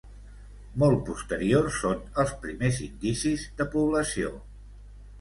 Molt 0.83 1.03
posteriors 1.09 1.77
són 1.85 2.03
els 2.25 2.35
primers 2.47 2.83
indicis 2.89 3.47
de 3.63 3.71
població. 3.79 4.37